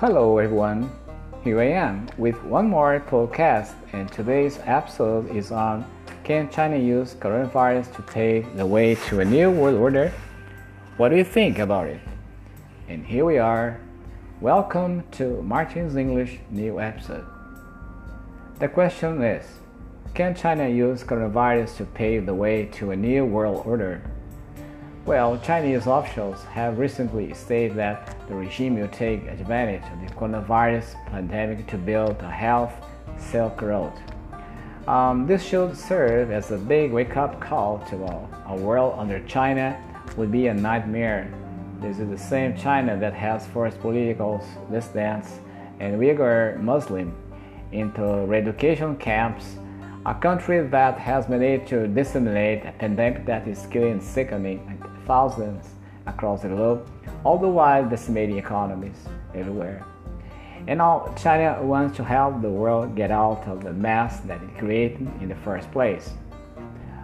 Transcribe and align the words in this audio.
Hello, 0.00 0.38
everyone. 0.38 0.92
Here 1.42 1.58
I 1.58 1.70
am 1.70 2.06
with 2.18 2.40
one 2.44 2.68
more 2.68 3.00
podcast, 3.00 3.74
and 3.92 4.08
today's 4.12 4.60
episode 4.62 5.28
is 5.34 5.50
on 5.50 5.84
Can 6.22 6.48
China 6.50 6.76
use 6.76 7.16
coronavirus 7.16 7.96
to 7.96 8.02
pave 8.02 8.46
the 8.56 8.64
way 8.64 8.94
to 8.94 9.18
a 9.18 9.24
new 9.24 9.50
world 9.50 9.74
order? 9.74 10.12
What 10.98 11.08
do 11.08 11.16
you 11.16 11.24
think 11.24 11.58
about 11.58 11.88
it? 11.88 12.00
And 12.86 13.04
here 13.04 13.24
we 13.24 13.38
are. 13.38 13.80
Welcome 14.40 15.02
to 15.18 15.42
Martin's 15.42 15.96
English 15.96 16.38
new 16.48 16.78
episode. 16.78 17.26
The 18.60 18.68
question 18.68 19.20
is 19.20 19.44
Can 20.14 20.36
China 20.36 20.68
use 20.68 21.02
coronavirus 21.02 21.76
to 21.78 21.84
pave 21.86 22.24
the 22.24 22.34
way 22.34 22.66
to 22.66 22.92
a 22.92 22.96
new 22.96 23.24
world 23.24 23.66
order? 23.66 24.00
Well, 25.08 25.38
Chinese 25.38 25.86
officials 25.86 26.44
have 26.52 26.78
recently 26.78 27.32
stated 27.32 27.78
that 27.78 28.14
the 28.28 28.34
regime 28.34 28.78
will 28.78 28.88
take 28.88 29.26
advantage 29.26 29.82
of 29.90 30.00
the 30.02 30.14
coronavirus 30.14 31.02
pandemic 31.06 31.66
to 31.68 31.78
build 31.78 32.20
a 32.20 32.30
health 32.30 32.74
Silk 33.16 33.62
Road. 33.62 33.94
Um, 34.86 35.26
this 35.26 35.42
should 35.42 35.74
serve 35.78 36.30
as 36.30 36.50
a 36.50 36.58
big 36.58 36.92
wake 36.92 37.16
up 37.16 37.40
call 37.40 37.78
to 37.88 38.04
all. 38.04 38.28
A 38.48 38.56
world 38.56 38.96
under 38.98 39.18
China 39.20 39.82
would 40.18 40.30
be 40.30 40.48
a 40.48 40.54
nightmare. 40.54 41.32
This 41.80 41.98
is 41.98 42.10
the 42.10 42.18
same 42.18 42.54
China 42.54 42.94
that 42.98 43.14
has 43.14 43.46
forced 43.46 43.80
political 43.80 44.44
dissidents 44.70 45.40
and 45.80 45.98
Uyghur 45.98 46.60
Muslims 46.60 47.14
into 47.72 48.26
re-education 48.26 48.94
camps 48.96 49.56
a 50.06 50.14
country 50.14 50.66
that 50.66 50.98
has 50.98 51.28
managed 51.28 51.68
to 51.68 51.86
disseminate 51.86 52.64
a 52.64 52.72
pandemic 52.72 53.26
that 53.26 53.46
is 53.46 53.66
killing 53.66 54.00
sickening 54.00 54.60
thousands 55.08 55.70
across 56.06 56.42
the 56.42 56.48
globe, 56.48 56.88
all 57.24 57.38
the 57.38 57.48
while 57.48 57.84
decimating 57.88 58.38
economies 58.38 58.98
everywhere. 59.34 59.84
And 60.68 60.78
now 60.78 61.12
China 61.16 61.60
wants 61.62 61.96
to 61.96 62.04
help 62.04 62.42
the 62.42 62.50
world 62.50 62.94
get 62.94 63.10
out 63.10 63.42
of 63.48 63.64
the 63.64 63.72
mess 63.72 64.20
that 64.20 64.40
it 64.42 64.58
created 64.58 65.08
in 65.20 65.28
the 65.28 65.34
first 65.36 65.70
place. 65.72 66.10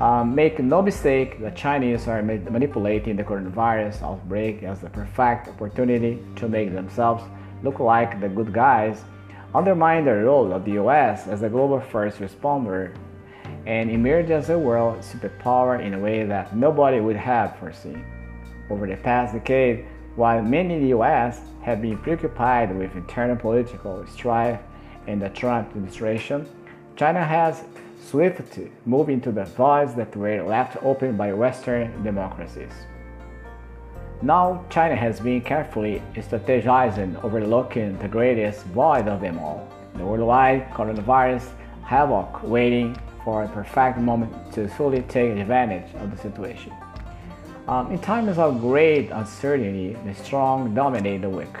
Um, 0.00 0.34
make 0.34 0.58
no 0.58 0.82
mistake, 0.82 1.40
the 1.40 1.50
Chinese 1.52 2.06
are 2.06 2.22
manipulating 2.22 3.16
the 3.16 3.24
coronavirus 3.24 4.02
outbreak 4.02 4.62
as 4.62 4.80
the 4.80 4.90
perfect 4.90 5.48
opportunity 5.48 6.22
to 6.36 6.48
make 6.48 6.74
themselves 6.74 7.24
look 7.62 7.80
like 7.80 8.20
the 8.20 8.28
good 8.28 8.52
guys, 8.52 9.02
undermine 9.54 10.04
the 10.04 10.14
role 10.14 10.52
of 10.52 10.66
the 10.66 10.72
US 10.72 11.26
as 11.28 11.42
a 11.42 11.48
global 11.48 11.80
first 11.80 12.18
responder, 12.18 12.94
and 13.66 13.90
emerge 13.90 14.30
as 14.30 14.48
a 14.50 14.58
world 14.58 15.00
superpower 15.00 15.84
in 15.84 15.94
a 15.94 15.98
way 15.98 16.24
that 16.24 16.56
nobody 16.56 17.00
would 17.00 17.16
have 17.16 17.58
foreseen. 17.58 18.04
Over 18.70 18.86
the 18.86 18.96
past 18.96 19.34
decade, 19.34 19.86
while 20.14 20.42
many 20.42 20.74
in 20.74 20.82
the 20.82 20.88
US 20.98 21.40
have 21.62 21.82
been 21.82 21.98
preoccupied 21.98 22.76
with 22.76 22.94
internal 22.94 23.36
political 23.36 24.06
strife 24.06 24.60
in 25.06 25.18
the 25.18 25.28
Trump 25.30 25.70
administration, 25.70 26.48
China 26.96 27.22
has 27.22 27.64
swiftly 28.00 28.70
moved 28.84 29.10
into 29.10 29.32
the 29.32 29.44
voids 29.44 29.94
that 29.94 30.14
were 30.16 30.42
left 30.42 30.76
open 30.82 31.16
by 31.16 31.32
Western 31.32 32.02
democracies. 32.02 32.72
Now, 34.22 34.64
China 34.70 34.96
has 34.96 35.20
been 35.20 35.42
carefully 35.42 36.02
strategizing, 36.14 37.22
overlooking 37.22 37.98
the 37.98 38.08
greatest 38.08 38.64
void 38.66 39.08
of 39.08 39.20
them 39.20 39.38
all 39.38 39.68
the 39.96 40.04
worldwide 40.04 40.70
coronavirus 40.70 41.48
havoc 41.82 42.42
waiting 42.42 42.96
for 43.26 43.42
a 43.42 43.48
perfect 43.48 43.98
moment 43.98 44.30
to 44.52 44.68
fully 44.68 45.02
take 45.02 45.36
advantage 45.36 45.92
of 45.96 46.12
the 46.12 46.16
situation. 46.16 46.72
Um, 47.66 47.90
in 47.90 47.98
times 47.98 48.38
of 48.38 48.60
great 48.60 49.10
uncertainty, 49.10 49.96
the 50.06 50.14
strong 50.14 50.72
dominate 50.76 51.22
the 51.22 51.28
weak. 51.28 51.56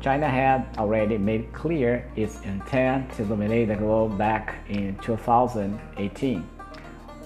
China 0.00 0.26
had 0.26 0.64
already 0.78 1.18
made 1.18 1.52
clear 1.52 2.10
its 2.16 2.40
intent 2.40 3.12
to 3.16 3.24
dominate 3.26 3.68
the 3.68 3.76
globe 3.76 4.16
back 4.16 4.54
in 4.70 4.96
2018, 5.02 6.40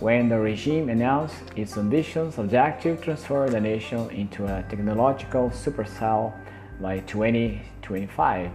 when 0.01 0.29
the 0.29 0.41
regime 0.41 0.89
announced 0.89 1.37
its 1.55 1.79
ambitious 1.79 2.37
objective 2.37 2.99
to 2.99 3.05
transfer 3.05 3.49
the 3.49 3.61
nation 3.61 4.11
into 4.11 4.45
a 4.47 4.65
technological 4.69 5.51
supercell 5.51 6.35
by 6.81 6.99
2025. 7.01 8.51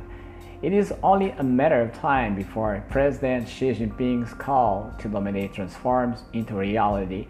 It 0.64 0.74
is 0.74 0.94
only 1.04 1.32
a 1.32 1.44
matter 1.44 1.82
of 1.82 1.94
time 1.94 2.36
before 2.36 2.84
President 2.90 3.48
Xi 3.48 3.74
Jinping's 3.74 4.34
call 4.34 4.92
to 5.00 5.10
dominate 5.10 5.54
transforms 5.54 6.24
into 6.34 6.56
reality 6.56 7.28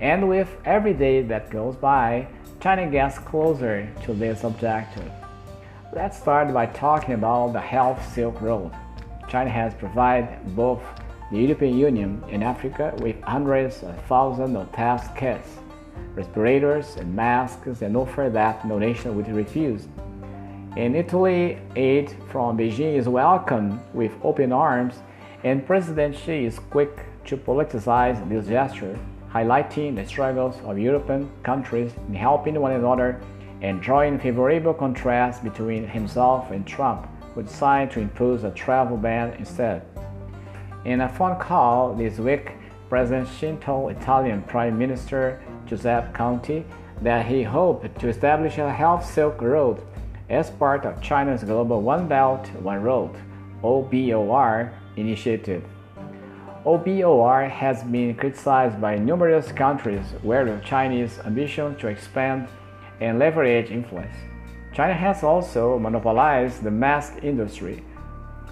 and 0.00 0.28
with 0.28 0.48
every 0.64 0.94
day 0.94 1.22
that 1.22 1.50
goes 1.50 1.74
by, 1.76 2.28
China 2.60 2.88
gets 2.88 3.18
closer 3.18 3.88
to 4.04 4.12
this 4.14 4.44
objective. 4.44 5.10
Let's 5.92 6.18
start 6.18 6.52
by 6.54 6.66
talking 6.66 7.14
about 7.14 7.52
the 7.52 7.60
Health 7.60 8.00
Silk 8.12 8.40
Road. 8.40 8.70
China 9.28 9.50
has 9.50 9.74
provided 9.74 10.54
both 10.54 10.82
the 11.32 11.38
European 11.38 11.76
Union 11.76 12.22
and 12.30 12.44
Africa 12.44 12.94
with 13.00 13.20
hundreds 13.22 13.82
of 13.82 14.00
thousands 14.04 14.56
of 14.56 14.70
test 14.72 15.14
kits, 15.16 15.48
respirators, 16.14 16.96
and 16.96 17.14
masks, 17.14 17.82
and 17.82 17.96
offer 17.96 18.30
that 18.32 18.64
no 18.66 18.78
nation 18.78 19.16
would 19.16 19.28
refuse. 19.28 19.88
In 20.78 20.94
Italy, 20.94 21.58
aid 21.74 22.14
from 22.30 22.56
Beijing 22.56 22.94
is 22.94 23.08
welcomed 23.08 23.80
with 23.94 24.12
open 24.22 24.52
arms, 24.52 25.02
and 25.42 25.66
President 25.66 26.14
Xi 26.14 26.44
is 26.44 26.60
quick 26.70 27.00
to 27.24 27.36
politicize 27.36 28.16
this 28.28 28.46
gesture 28.46 28.96
highlighting 29.28 29.96
the 29.96 30.06
struggles 30.06 30.54
of 30.64 30.78
European 30.78 31.28
countries 31.42 31.90
in 32.06 32.14
helping 32.14 32.60
one 32.60 32.70
another 32.70 33.20
and 33.60 33.82
drawing 33.82 34.20
favorable 34.20 34.72
contrast 34.72 35.42
between 35.42 35.84
himself 35.84 36.52
and 36.52 36.64
Trump, 36.64 37.08
who 37.34 37.42
decided 37.42 37.90
to 37.90 38.00
impose 38.00 38.44
a 38.44 38.52
travel 38.52 38.96
ban 38.96 39.32
instead. 39.32 39.82
In 40.84 41.00
a 41.00 41.08
phone 41.08 41.40
call 41.40 41.92
this 41.92 42.18
week, 42.20 42.52
President 42.88 43.28
Xi 43.40 43.56
told 43.60 43.90
Italian 43.90 44.42
Prime 44.42 44.78
Minister 44.78 45.42
Giuseppe 45.66 46.12
Conte 46.12 46.62
that 47.02 47.26
he 47.26 47.42
hoped 47.42 47.98
to 47.98 48.08
establish 48.08 48.58
a 48.58 48.72
health 48.72 49.04
Silk 49.04 49.42
Road 49.42 49.82
as 50.28 50.50
part 50.50 50.84
of 50.84 51.00
China's 51.00 51.42
Global 51.42 51.80
One 51.80 52.06
Belt, 52.06 52.46
One 52.62 52.82
Road 52.82 53.16
(OBOR) 53.62 54.72
initiative. 54.96 55.64
OBOR 56.64 57.48
has 57.48 57.82
been 57.84 58.14
criticized 58.14 58.80
by 58.80 58.96
numerous 58.96 59.52
countries 59.52 60.04
where 60.22 60.44
the 60.44 60.60
Chinese 60.64 61.18
ambition 61.24 61.74
to 61.76 61.88
expand 61.88 62.48
and 63.00 63.18
leverage 63.18 63.70
influence. 63.70 64.14
China 64.74 64.92
has 64.92 65.22
also 65.22 65.78
monopolized 65.78 66.62
the 66.62 66.70
mask 66.70 67.18
industry, 67.22 67.82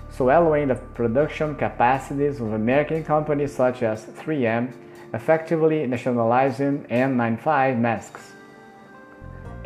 swallowing 0.08 0.68
the 0.68 0.74
production 0.74 1.54
capacities 1.56 2.40
of 2.40 2.52
American 2.52 3.04
companies 3.04 3.54
such 3.54 3.82
as 3.82 4.06
3M, 4.06 4.72
effectively 5.12 5.86
nationalizing 5.86 6.84
N95 6.90 7.78
masks. 7.78 8.32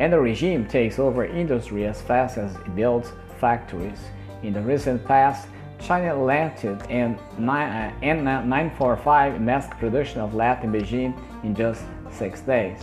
And 0.01 0.11
the 0.11 0.19
regime 0.19 0.65
takes 0.65 0.97
over 0.97 1.25
industry 1.25 1.85
as 1.85 2.01
fast 2.01 2.39
as 2.39 2.55
it 2.55 2.75
builds 2.75 3.11
factories. 3.39 3.99
In 4.41 4.51
the 4.51 4.59
recent 4.59 5.05
past, 5.05 5.47
China 5.79 6.15
landed 6.15 6.81
in 6.89 7.19
N945 7.37 9.39
mask 9.39 9.69
production 9.77 10.21
of 10.21 10.33
lab 10.33 10.63
in 10.63 10.71
Beijing 10.71 11.15
in 11.43 11.53
just 11.53 11.83
six 12.09 12.41
days. 12.41 12.79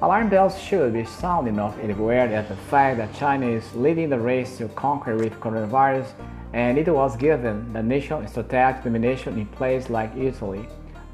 Alarm 0.00 0.30
bells 0.30 0.58
should 0.58 0.94
be 0.94 1.04
sound 1.04 1.46
enough 1.46 1.78
everywhere 1.78 2.34
at 2.34 2.48
the 2.48 2.56
fact 2.56 2.96
that 2.96 3.12
China 3.12 3.46
is 3.46 3.74
leading 3.74 4.08
the 4.08 4.18
race 4.18 4.56
to 4.56 4.68
conquer 4.68 5.16
with 5.16 5.38
coronavirus, 5.40 6.10
and 6.54 6.78
it 6.78 6.88
was 6.88 7.18
given 7.18 7.70
the 7.74 7.82
nation 7.82 8.26
strategic 8.26 8.82
domination 8.82 9.38
in 9.38 9.44
places 9.44 9.90
like 9.90 10.16
Italy. 10.16 10.66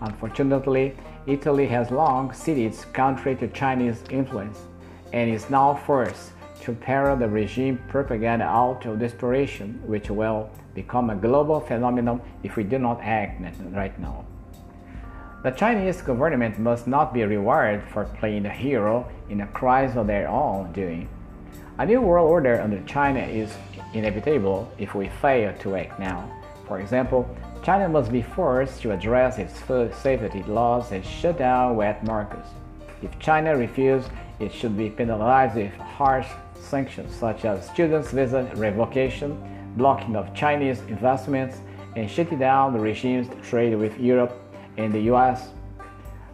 Unfortunately, 0.02 0.96
Italy 1.26 1.66
has 1.66 1.90
long 1.90 2.32
ceded 2.32 2.66
its 2.66 2.84
country 2.84 3.34
to 3.34 3.48
Chinese 3.48 4.04
influence 4.08 4.60
and 5.16 5.34
is 5.34 5.48
now 5.48 5.74
forced 5.74 6.32
to 6.60 6.74
parrot 6.74 7.20
the 7.20 7.26
regime 7.26 7.80
propaganda 7.88 8.44
out 8.44 8.84
of 8.84 8.98
desperation, 8.98 9.80
which 9.86 10.10
will 10.10 10.50
become 10.74 11.08
a 11.08 11.16
global 11.16 11.58
phenomenon 11.58 12.20
if 12.42 12.56
we 12.56 12.62
do 12.62 12.78
not 12.78 13.00
act 13.00 13.40
right 13.72 13.98
now. 13.98 14.26
The 15.42 15.52
Chinese 15.52 16.02
government 16.02 16.58
must 16.58 16.86
not 16.86 17.14
be 17.14 17.22
rewarded 17.22 17.82
for 17.88 18.04
playing 18.04 18.42
the 18.42 18.50
hero 18.50 19.10
in 19.30 19.40
a 19.40 19.46
crisis 19.46 19.96
of 19.96 20.06
their 20.06 20.28
own 20.28 20.70
doing. 20.72 21.08
A 21.78 21.86
new 21.86 22.02
world 22.02 22.28
order 22.28 22.60
under 22.60 22.82
China 22.82 23.20
is 23.20 23.56
inevitable 23.94 24.70
if 24.76 24.94
we 24.94 25.08
fail 25.08 25.54
to 25.60 25.76
act 25.76 25.98
now. 25.98 26.30
For 26.68 26.78
example, 26.78 27.24
China 27.62 27.88
must 27.88 28.12
be 28.12 28.20
forced 28.20 28.82
to 28.82 28.92
address 28.92 29.38
its 29.38 29.58
food 29.60 29.94
safety 29.94 30.42
laws 30.42 30.92
and 30.92 31.02
shut 31.02 31.38
down 31.38 31.74
wet 31.74 32.04
markets. 32.04 32.50
If 33.02 33.18
China 33.18 33.56
refuses, 33.56 34.10
it 34.38 34.52
should 34.52 34.76
be 34.76 34.90
penalized 34.90 35.56
with 35.56 35.72
harsh 35.74 36.26
sanctions 36.54 37.14
such 37.14 37.44
as 37.44 37.68
students' 37.68 38.10
visa 38.10 38.50
revocation, 38.56 39.36
blocking 39.76 40.16
of 40.16 40.34
Chinese 40.34 40.80
investments, 40.88 41.60
and 41.96 42.10
shutting 42.10 42.38
down 42.38 42.72
the 42.72 42.78
regime's 42.78 43.28
trade 43.48 43.74
with 43.74 43.98
Europe 43.98 44.38
and 44.76 44.92
the 44.92 45.00
US. 45.12 45.50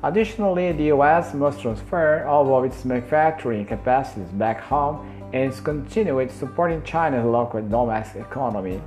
Additionally, 0.02 0.72
the 0.72 0.84
US 0.84 1.32
must 1.32 1.60
transfer 1.60 2.24
all 2.26 2.58
of 2.58 2.64
its 2.64 2.84
manufacturing 2.84 3.64
capacities 3.64 4.28
back 4.32 4.60
home 4.60 5.08
and 5.32 5.52
continue 5.64 6.28
supporting 6.28 6.82
China's 6.82 7.24
local 7.24 7.62
domestic 7.62 8.22
economy. 8.22 8.80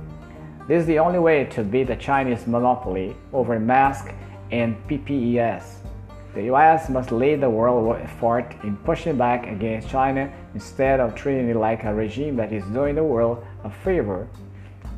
This 0.68 0.80
is 0.82 0.86
the 0.86 0.98
only 0.98 1.18
way 1.18 1.44
to 1.44 1.62
beat 1.62 1.86
the 1.86 1.96
Chinese 1.96 2.46
monopoly 2.46 3.16
over 3.32 3.58
masks 3.58 4.12
and 4.50 4.76
PPEs. 4.88 5.85
The 6.36 6.52
US 6.52 6.90
must 6.90 7.12
lead 7.12 7.40
the 7.40 7.48
world 7.48 7.96
effort 7.96 8.54
in 8.62 8.76
pushing 8.76 9.16
back 9.16 9.46
against 9.46 9.88
China 9.88 10.30
instead 10.52 11.00
of 11.00 11.14
treating 11.14 11.48
it 11.48 11.56
like 11.56 11.84
a 11.84 11.94
regime 11.94 12.36
that 12.36 12.52
is 12.52 12.62
doing 12.66 12.94
the 12.94 13.02
world 13.02 13.42
a 13.64 13.70
favor. 13.70 14.28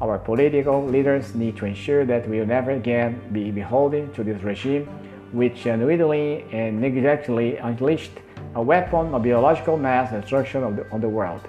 Our 0.00 0.18
political 0.18 0.84
leaders 0.84 1.36
need 1.36 1.56
to 1.58 1.66
ensure 1.66 2.04
that 2.06 2.28
we 2.28 2.40
will 2.40 2.46
never 2.46 2.72
again 2.72 3.20
be 3.30 3.52
beholden 3.52 4.12
to 4.14 4.24
this 4.24 4.42
regime 4.42 4.86
which 5.30 5.66
unwittingly 5.66 6.44
and 6.50 6.80
negligently 6.80 7.56
unleashed 7.58 8.18
a 8.56 8.60
weapon 8.62 9.14
of 9.14 9.22
biological 9.22 9.76
mass 9.76 10.10
destruction 10.10 10.74
the, 10.74 10.90
on 10.90 11.00
the 11.00 11.08
world. 11.08 11.42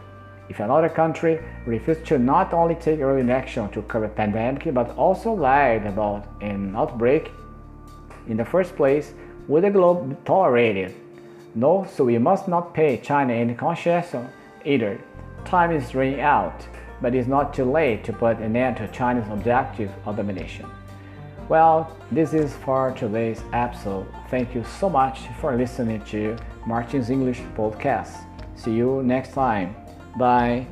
If 0.50 0.59
another 0.59 0.89
country 0.89 1.39
refused 1.65 2.06
to 2.09 2.19
not 2.19 2.53
only 2.53 2.75
take 2.75 3.00
early 3.00 3.27
action 3.31 3.68
to 3.69 3.81
curb 3.81 4.03
a 4.03 4.09
pandemic 4.09 4.71
but 4.71 4.95
also 4.97 5.33
lied 5.33 5.88
about 5.88 6.27
an 6.41 6.75
outbreak 6.75 7.31
in 8.27 8.38
the 8.38 8.45
first 8.45 8.75
place, 8.75 9.15
would 9.50 9.63
the 9.63 9.69
globe 9.72 10.24
tolerate 10.25 10.78
it? 10.78 10.96
No, 11.56 11.86
so 11.92 12.06
we 12.06 12.18
must 12.19 12.48
not 12.48 12.74
pay 12.74 12.98
China 12.98 13.34
any 13.34 13.56
concession 13.56 14.30
either. 14.63 15.01
Time 15.44 15.72
is 15.72 15.96
running 15.96 16.22
out, 16.22 16.66
but 17.01 17.16
it's 17.16 17.28
not 17.28 17.54
too 17.54 17.66
late 17.66 18.04
to 18.04 18.13
put 18.13 18.38
an 18.38 18.56
end 18.56 18.78
to 18.78 18.88
China's 18.90 19.28
objective 19.30 19.92
of 20.06 20.16
domination. 20.18 20.68
Well, 21.50 21.98
this 22.12 22.34
is 22.34 22.54
for 22.57 22.92
today's 22.92 23.42
episode. 23.51 24.06
Thank 24.30 24.54
you 24.54 24.63
so 24.80 24.88
much 24.88 25.22
for 25.42 25.57
listening 25.57 26.01
to 26.06 26.38
Martin's 26.68 27.10
English 27.10 27.40
podcast. 27.57 28.24
See 28.56 28.74
you 28.74 29.01
next 29.01 29.34
time. 29.34 29.75
Bye. 30.16 30.68